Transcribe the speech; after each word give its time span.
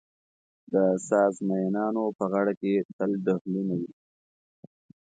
د 0.73 0.75
ساز 1.07 1.35
مېنانو 1.47 2.05
په 2.17 2.23
غاړه 2.31 2.53
کې 2.61 2.71
تل 2.97 3.11
ډهلونه 3.25 3.73
وي. 3.79 3.91